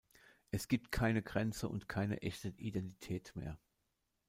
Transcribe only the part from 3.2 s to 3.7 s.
mehr“.